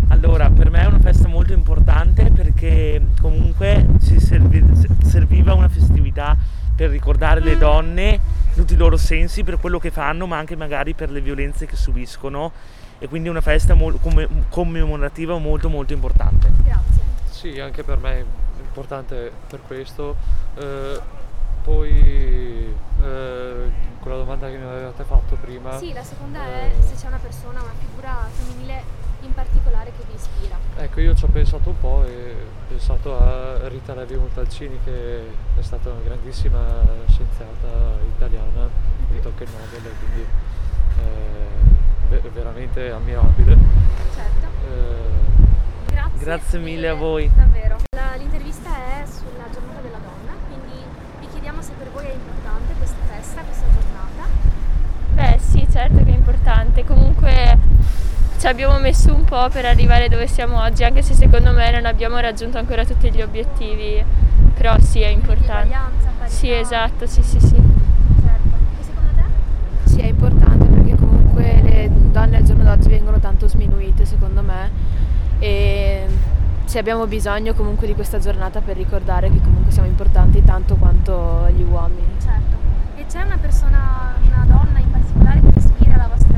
Allora, 0.09 0.50
per 0.50 0.69
me 0.69 0.81
è 0.81 0.85
una 0.85 1.00
festa 1.00 1.27
molto 1.27 1.53
importante 1.53 2.29
perché 2.29 3.01
comunque 3.21 3.88
si 4.00 4.19
servi- 4.19 4.63
serviva 5.03 5.53
una 5.53 5.69
festività 5.69 6.35
per 6.75 6.89
ricordare 6.89 7.39
le 7.39 7.52
donne 7.63 8.12
in 8.12 8.53
tutti 8.55 8.74
i 8.74 8.77
loro 8.77 8.98
sensi 8.98 9.43
per 9.43 9.58
quello 9.58 9.79
che 9.79 9.89
fanno, 9.89 10.27
ma 10.27 10.38
anche 10.38 10.58
magari 10.58 10.93
per 10.93 11.10
le 11.10 11.22
violenze 11.22 11.65
che 11.65 11.77
subiscono 11.77 12.51
e 13.00 13.08
quindi 13.08 13.29
è 13.29 13.32
una 13.32 13.41
festa 13.41 13.74
mol- 13.74 14.00
come- 14.01 14.27
commemorativa 14.50 15.38
molto 15.38 15.70
molto 15.70 15.93
importante. 15.93 16.51
Grazie. 16.62 17.01
Sì, 17.29 17.60
anche 17.60 17.84
per 17.84 17.98
me 18.00 18.20
è 18.20 18.25
importante 18.60 19.32
per 19.48 19.62
questo. 19.65 20.15
Eh, 20.55 21.00
poi 21.63 22.75
eh, 23.01 23.72
quella 24.00 24.17
domanda 24.17 24.50
che 24.50 24.58
mi 24.58 24.65
avevate 24.65 25.03
fatto 25.05 25.38
prima. 25.39 25.77
Sì, 25.77 25.93
la 25.93 26.03
seconda 26.03 26.46
eh, 26.46 26.72
è 26.72 26.82
se 26.82 26.96
c'è 26.96 27.08
una 27.08 27.20
persona, 27.22 27.62
una 27.62 27.74
figura 27.79 28.27
femminile 28.29 28.84
in 29.23 29.33
particolare 29.33 29.91
che 29.97 30.03
vi 30.07 30.15
ispira. 30.15 30.57
Ecco, 30.77 30.99
io 30.99 31.15
ci 31.15 31.23
ho 31.25 31.27
pensato 31.27 31.69
un 31.69 31.79
po' 31.79 32.03
e 32.05 32.35
ho 32.41 32.67
pensato 32.67 33.17
a 33.17 33.67
Rita 33.67 33.93
Levi 33.93 34.15
Montalcini 34.15 34.77
che 34.83 35.25
è 35.57 35.61
stata 35.61 35.89
una 35.89 36.01
grandissima 36.03 36.59
scienziata 37.07 37.97
italiana, 38.15 38.67
vinto 39.09 39.27
anche 39.29 39.43
il 39.43 39.49
Nobel, 39.51 39.85
e 39.85 39.95
quindi 39.99 40.25
eh, 40.99 42.09
ve- 42.09 42.29
veramente 42.33 42.91
ammirabile. 42.91 43.57
Certo. 44.13 44.47
Eh, 44.67 45.91
Grazie. 45.91 46.25
Grazie 46.25 46.59
mille 46.59 46.87
a 46.89 46.93
voi. 46.95 47.29
Davvero. 47.33 47.77
La- 47.95 48.15
l'intervista 48.17 48.69
è 48.69 49.05
sulla 49.05 49.45
giornata 49.51 49.81
della 49.81 49.97
donna, 49.99 50.33
quindi 50.47 50.83
vi 51.19 51.27
chiediamo 51.31 51.61
se 51.61 51.71
per 51.77 51.89
voi 51.91 52.05
è 52.05 52.13
importante 52.13 52.73
questa 52.77 53.03
festa, 53.09 53.41
questa 53.41 53.65
giornata. 53.71 54.51
Beh 55.13 55.37
sì, 55.39 55.67
certo 55.71 55.97
che 56.03 56.11
è 56.11 56.15
importante, 56.15 56.83
comunque 56.83 57.57
ci 58.43 58.50
abbiamo 58.50 58.77
messo 58.77 59.15
un 59.15 59.23
po' 59.23 59.47
per 59.47 59.63
arrivare 59.63 60.09
dove 60.09 60.27
siamo 60.27 60.62
oggi, 60.62 60.83
anche 60.83 61.01
se 61.01 61.13
secondo 61.13 61.53
me 61.53 61.71
non 61.71 61.85
abbiamo 61.85 62.19
raggiunto 62.19 62.57
ancora 62.57 62.83
tutti 62.83 63.09
gli 63.09 63.21
obiettivi, 63.21 64.03
però 64.53 64.77
sì 64.81 65.00
è 65.00 65.07
importante. 65.07 65.73
Sì, 66.25 66.51
esatto, 66.51 67.07
sì, 67.07 67.23
sì, 67.23 67.39
sì. 67.39 67.55
Certo. 67.55 68.50
E 68.81 68.83
secondo 68.83 69.12
te? 69.15 69.89
Sì, 69.89 70.01
è 70.01 70.07
importante 70.07 70.65
perché 70.65 70.95
comunque 70.97 71.62
le 71.62 71.89
donne 72.12 72.35
al 72.35 72.43
giorno 72.43 72.65
d'oggi 72.65 72.89
vengono 72.89 73.17
tanto 73.19 73.47
sminuite 73.47 74.03
secondo 74.03 74.41
me 74.41 74.69
e 75.39 76.05
sì, 76.65 76.77
abbiamo 76.77 77.07
bisogno 77.07 77.53
comunque 77.53 77.88
di 77.88 77.93
questa 77.93 78.19
giornata 78.19 78.59
per 78.59 78.75
ricordare 78.75 79.31
che 79.31 79.39
comunque 79.39 79.71
siamo 79.71 79.88
importanti 79.88 80.43
tanto 80.43 80.75
quanto 80.75 81.47
gli 81.55 81.63
uomini. 81.63 82.17
Certo. 82.21 82.57
E 82.97 83.05
c'è 83.05 83.21
una 83.21 83.38
persona, 83.38 84.15
una 84.21 84.43
donna 84.45 84.79
in 84.79 84.91
particolare 84.91 85.39
che 85.39 85.59
ispira 85.59 85.95
la 85.95 86.09
vostra 86.09 86.27
vita? 86.27 86.32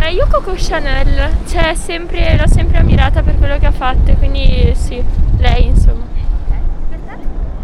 Eh, 0.00 0.12
io 0.12 0.26
Coco 0.30 0.54
Chanel, 0.56 1.28
cioè, 1.46 1.74
sempre, 1.74 2.36
l'ho 2.36 2.46
sempre 2.46 2.78
ammirata 2.78 3.22
per 3.22 3.36
quello 3.36 3.58
che 3.58 3.66
ha 3.66 3.72
fatto, 3.72 4.12
quindi 4.14 4.72
sì, 4.74 5.02
lei 5.38 5.66
insomma. 5.66 6.06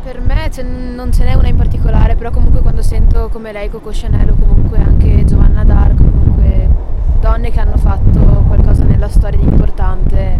Per 0.02 0.20
me 0.20 0.50
ce- 0.52 0.62
non 0.62 1.12
ce 1.12 1.24
n'è 1.24 1.34
una 1.34 1.48
in 1.48 1.56
particolare, 1.56 2.14
però 2.16 2.30
comunque 2.30 2.60
quando 2.60 2.82
sento 2.82 3.28
come 3.30 3.52
lei 3.52 3.70
Coco 3.70 3.90
Chanel 3.92 4.30
o 4.30 4.34
comunque 4.34 4.78
anche 4.78 5.24
Giovanna 5.24 5.64
d'Arco, 5.64 6.02
comunque 6.02 6.68
donne 7.20 7.50
che 7.50 7.60
hanno 7.60 7.78
fatto 7.78 8.20
qualcosa 8.46 8.84
nella 8.84 9.08
storia 9.08 9.38
di 9.38 9.44
importante, 9.46 10.38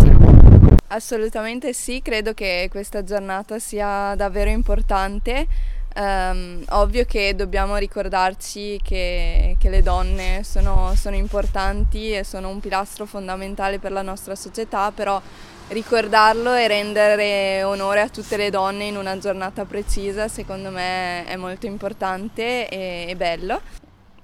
sì. 0.00 0.10
Assolutamente 0.88 1.72
sì, 1.72 2.00
credo 2.02 2.32
che 2.32 2.66
questa 2.70 3.04
giornata 3.04 3.58
sia 3.58 4.14
davvero 4.16 4.50
importante. 4.50 5.46
Ehm, 5.94 6.64
ovvio 6.70 7.04
che 7.04 7.34
dobbiamo 7.34 7.76
ricordarci 7.76 8.80
che, 8.82 9.56
che 9.58 9.68
le 9.68 9.82
donne 9.82 10.42
sono, 10.44 10.94
sono 10.96 11.16
importanti 11.16 12.12
e 12.12 12.24
sono 12.24 12.48
un 12.48 12.60
pilastro 12.60 13.04
fondamentale 13.04 13.78
per 13.78 13.92
la 13.92 14.02
nostra 14.02 14.34
società, 14.34 14.90
però 14.90 15.20
ricordarlo 15.68 16.54
e 16.54 16.68
rendere 16.68 17.62
onore 17.62 18.00
a 18.00 18.08
tutte 18.08 18.36
le 18.36 18.50
donne 18.50 18.84
in 18.84 18.96
una 18.96 19.16
giornata 19.18 19.64
precisa 19.64 20.28
secondo 20.28 20.70
me 20.70 21.24
è 21.24 21.36
molto 21.36 21.66
importante 21.66 22.68
e, 22.68 23.06
e 23.08 23.16
bello. 23.16 23.60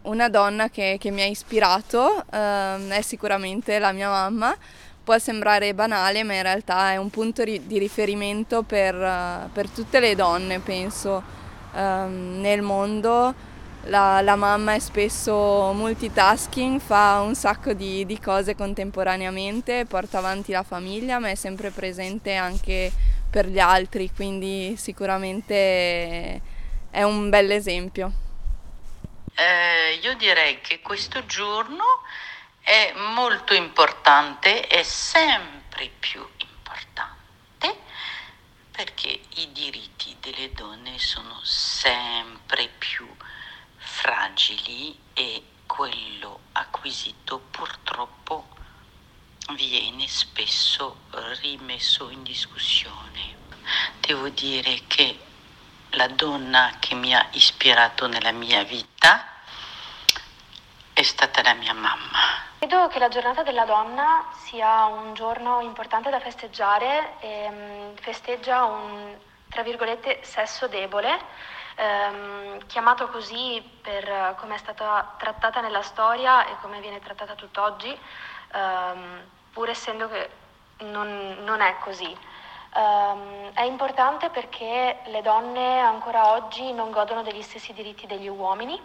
Una 0.02 0.28
donna 0.28 0.70
che, 0.70 0.96
che 0.98 1.10
mi 1.10 1.20
ha 1.20 1.26
ispirato 1.26 2.24
ehm, 2.30 2.90
è 2.90 3.02
sicuramente 3.02 3.78
la 3.78 3.92
mia 3.92 4.08
mamma. 4.08 4.56
Può 5.04 5.18
sembrare 5.18 5.72
banale, 5.72 6.22
ma 6.22 6.34
in 6.34 6.42
realtà 6.42 6.92
è 6.92 6.96
un 6.96 7.08
punto 7.08 7.42
di 7.42 7.78
riferimento 7.78 8.62
per, 8.62 9.48
per 9.50 9.68
tutte 9.70 10.00
le 10.00 10.14
donne, 10.14 10.58
penso, 10.58 11.22
ehm, 11.74 12.40
nel 12.40 12.62
mondo. 12.62 13.34
La, 13.84 14.20
la 14.20 14.36
mamma 14.36 14.74
è 14.74 14.78
spesso 14.80 15.72
multitasking, 15.72 16.80
fa 16.80 17.20
un 17.20 17.34
sacco 17.34 17.72
di, 17.72 18.04
di 18.04 18.18
cose 18.20 18.54
contemporaneamente, 18.54 19.86
porta 19.86 20.18
avanti 20.18 20.52
la 20.52 20.62
famiglia, 20.62 21.18
ma 21.18 21.30
è 21.30 21.34
sempre 21.34 21.70
presente 21.70 22.34
anche 22.34 22.92
per 23.30 23.46
gli 23.46 23.58
altri, 23.58 24.10
quindi 24.14 24.76
sicuramente 24.76 26.40
è 26.90 27.02
un 27.02 27.30
bel 27.30 27.50
esempio. 27.50 28.12
Eh, 29.34 30.00
io 30.02 30.14
direi 30.16 30.60
che 30.60 30.80
questo 30.80 31.24
giorno 31.24 31.84
è 32.60 32.92
molto 33.14 33.54
importante, 33.54 34.66
è 34.66 34.82
sempre 34.82 35.88
più 35.98 36.20
importante 36.38 37.76
perché 38.72 39.20
i 39.36 39.50
diritti 39.52 40.16
sono 40.98 41.40
sempre 41.42 42.68
più 42.78 43.06
fragili 43.76 44.98
e 45.14 45.42
quello 45.66 46.40
acquisito 46.52 47.38
purtroppo 47.38 48.48
viene 49.52 50.06
spesso 50.08 51.02
rimesso 51.40 52.10
in 52.10 52.22
discussione. 52.22 53.36
Devo 54.00 54.28
dire 54.28 54.82
che 54.86 55.18
la 55.90 56.08
donna 56.08 56.76
che 56.78 56.94
mi 56.94 57.14
ha 57.14 57.26
ispirato 57.32 58.06
nella 58.06 58.32
mia 58.32 58.62
vita 58.62 59.26
è 60.92 61.02
stata 61.02 61.42
la 61.42 61.54
mia 61.54 61.72
mamma. 61.72 62.46
Credo 62.58 62.88
che 62.88 62.98
la 62.98 63.08
giornata 63.08 63.42
della 63.42 63.64
donna 63.64 64.28
sia 64.44 64.86
un 64.86 65.14
giorno 65.14 65.60
importante 65.60 66.10
da 66.10 66.18
festeggiare 66.18 67.14
e 67.20 67.48
mm, 67.50 67.94
festeggia 67.94 68.64
un, 68.64 69.16
tra 69.48 69.62
virgolette, 69.62 70.20
sesso 70.22 70.68
debole, 70.68 71.18
ehm, 71.76 72.66
chiamato 72.66 73.08
così 73.08 73.62
per 73.82 74.34
come 74.38 74.54
è 74.54 74.58
stata 74.58 75.14
trattata 75.18 75.60
nella 75.60 75.82
storia 75.82 76.46
e 76.46 76.56
come 76.60 76.80
viene 76.80 77.00
trattata 77.00 77.34
tutt'oggi, 77.34 77.96
ehm, 78.52 79.30
pur 79.52 79.68
essendo 79.68 80.08
che 80.08 80.30
non, 80.78 81.38
non 81.44 81.60
è 81.60 81.76
così. 81.78 82.16
Ehm, 82.74 83.52
è 83.54 83.62
importante 83.62 84.28
perché 84.30 85.00
le 85.06 85.22
donne 85.22 85.80
ancora 85.80 86.32
oggi 86.32 86.72
non 86.72 86.90
godono 86.90 87.22
degli 87.22 87.42
stessi 87.42 87.72
diritti 87.72 88.06
degli 88.06 88.28
uomini 88.28 88.80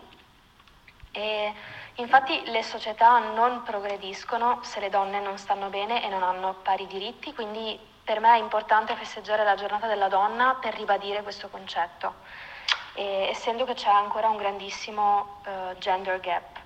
e 1.11 1.53
infatti 1.95 2.41
le 2.45 2.63
società 2.63 3.19
non 3.19 3.61
progrediscono 3.61 4.59
se 4.63 4.79
le 4.79 4.89
donne 4.89 5.19
non 5.19 5.37
stanno 5.37 5.69
bene 5.69 6.03
e 6.03 6.09
non 6.09 6.23
hanno 6.23 6.55
pari 6.63 6.87
diritti, 6.87 7.33
quindi 7.33 7.79
per 8.03 8.19
me 8.19 8.35
è 8.35 8.39
importante 8.39 8.95
festeggiare 8.95 9.43
la 9.43 9.55
giornata 9.55 9.87
della 9.87 10.09
donna 10.09 10.57
per 10.59 10.73
ribadire 10.75 11.23
questo 11.23 11.49
concetto, 11.49 12.13
e, 12.93 13.29
essendo 13.29 13.65
che 13.65 13.73
c'è 13.73 13.89
ancora 13.89 14.29
un 14.29 14.37
grandissimo 14.37 15.37
uh, 15.45 15.77
gender 15.77 16.19
gap. 16.19 16.59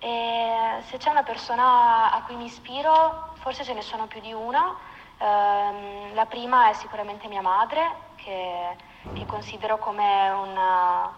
E 0.00 0.82
se 0.86 0.96
c'è 0.98 1.10
una 1.10 1.22
persona 1.22 2.12
a 2.12 2.22
cui 2.22 2.36
mi 2.36 2.44
ispiro, 2.44 3.34
forse 3.40 3.64
ce 3.64 3.72
ne 3.72 3.82
sono 3.82 4.06
più 4.06 4.20
di 4.20 4.32
una. 4.32 4.76
Um, 5.18 6.14
la 6.14 6.26
prima 6.26 6.68
è 6.70 6.74
sicuramente 6.74 7.26
mia 7.26 7.42
madre, 7.42 8.06
che, 8.16 8.76
che 9.14 9.26
considero 9.26 9.78
come 9.78 10.28
una, 10.28 11.12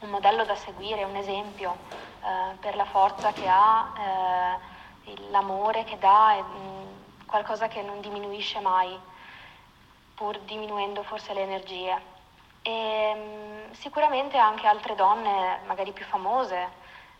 un 0.00 0.10
modello 0.10 0.44
da 0.44 0.54
seguire, 0.54 1.04
un 1.04 1.16
esempio 1.16 1.76
eh, 2.22 2.56
per 2.60 2.76
la 2.76 2.84
forza 2.84 3.32
che 3.32 3.48
ha, 3.48 4.58
eh, 5.04 5.14
l'amore 5.30 5.84
che 5.84 5.98
dà, 5.98 6.34
è 6.34 6.40
mh, 6.42 6.99
qualcosa 7.30 7.68
che 7.68 7.80
non 7.80 8.00
diminuisce 8.00 8.58
mai, 8.58 8.98
pur 10.14 10.38
diminuendo 10.40 11.02
forse 11.04 11.32
le 11.32 11.42
energie. 11.42 11.96
E 12.62 13.14
mh, 13.14 13.72
sicuramente 13.72 14.36
anche 14.36 14.66
altre 14.66 14.96
donne, 14.96 15.60
magari 15.66 15.92
più 15.92 16.04
famose, 16.04 16.68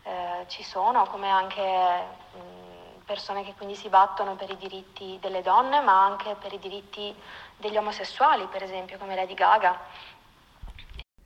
eh, 0.03 0.45
ci 0.47 0.63
sono, 0.63 1.05
come 1.07 1.29
anche 1.29 1.61
mh, 1.61 3.03
persone 3.05 3.43
che 3.43 3.53
quindi 3.55 3.75
si 3.75 3.89
battono 3.89 4.35
per 4.35 4.49
i 4.49 4.57
diritti 4.57 5.17
delle 5.21 5.41
donne, 5.41 5.79
ma 5.81 6.03
anche 6.03 6.35
per 6.39 6.53
i 6.53 6.59
diritti 6.59 7.15
degli 7.57 7.77
omosessuali, 7.77 8.47
per 8.51 8.63
esempio, 8.63 8.97
come 8.97 9.15
Lady 9.15 9.33
Gaga. 9.33 9.79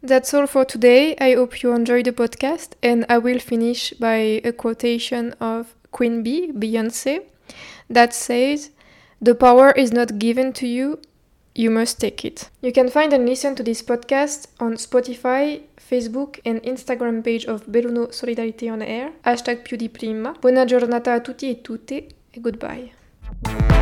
That's 0.06 0.34
all 0.34 0.46
for 0.46 0.66
today. 0.66 1.16
I 1.20 1.34
hope 1.36 1.64
you 1.64 1.74
enjoyed 1.74 2.06
the 2.06 2.12
podcast, 2.12 2.76
and 2.84 3.06
I 3.10 3.18
will 3.18 3.40
finish 3.40 3.92
by 3.98 4.40
a 4.44 4.52
quotation 4.54 5.34
of 5.40 5.74
Queen 5.90 6.22
Bee, 6.22 6.52
Beyonce, 6.54 7.24
that 7.90 8.14
says, 8.14 8.72
The 9.26 9.34
power 9.34 9.72
is 9.72 9.92
not 9.92 10.20
given 10.20 10.54
to 10.54 10.68
you, 10.68 11.00
you 11.56 11.72
must 11.72 12.00
take 12.00 12.24
it. 12.24 12.52
You 12.62 12.72
can 12.72 12.90
find 12.90 13.12
and 13.12 13.28
listen 13.28 13.56
to 13.56 13.64
this 13.64 13.82
podcast 13.82 14.46
on 14.60 14.76
Spotify, 14.76 15.62
Facebook 15.80 16.40
and 16.46 16.62
Instagram 16.62 17.24
page 17.24 17.48
of 17.48 17.66
Belluno 17.66 18.12
Solidarité 18.12 18.70
on 18.72 18.84
Air, 18.84 19.14
hashtag 19.24 19.64
più 19.64 19.78
di 19.78 19.90
prima. 19.90 20.36
Buona 20.40 20.66
giornata 20.66 21.14
a 21.14 21.22
tutti 21.22 21.50
e 21.50 21.62
tutte, 21.62 22.08
e 22.30 22.40
goodbye. 22.40 23.75